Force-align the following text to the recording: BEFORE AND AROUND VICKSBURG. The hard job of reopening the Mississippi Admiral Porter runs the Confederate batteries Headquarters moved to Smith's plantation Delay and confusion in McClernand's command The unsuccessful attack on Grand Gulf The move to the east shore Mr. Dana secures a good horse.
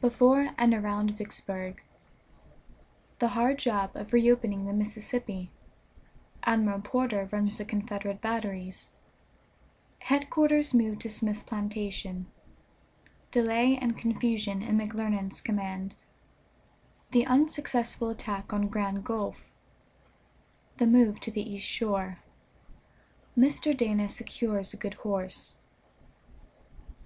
BEFORE 0.00 0.54
AND 0.56 0.72
AROUND 0.72 1.10
VICKSBURG. 1.10 1.82
The 3.18 3.28
hard 3.28 3.58
job 3.58 3.94
of 3.94 4.14
reopening 4.14 4.64
the 4.64 4.72
Mississippi 4.72 5.50
Admiral 6.42 6.80
Porter 6.80 7.28
runs 7.30 7.58
the 7.58 7.66
Confederate 7.66 8.22
batteries 8.22 8.92
Headquarters 9.98 10.72
moved 10.72 11.02
to 11.02 11.10
Smith's 11.10 11.42
plantation 11.42 12.24
Delay 13.30 13.76
and 13.76 13.98
confusion 13.98 14.62
in 14.62 14.78
McClernand's 14.78 15.42
command 15.42 15.94
The 17.10 17.26
unsuccessful 17.26 18.08
attack 18.08 18.54
on 18.54 18.68
Grand 18.68 19.04
Gulf 19.04 19.36
The 20.78 20.86
move 20.86 21.20
to 21.20 21.30
the 21.30 21.42
east 21.42 21.66
shore 21.68 22.20
Mr. 23.36 23.76
Dana 23.76 24.08
secures 24.08 24.72
a 24.72 24.78
good 24.78 24.94
horse. 25.04 25.56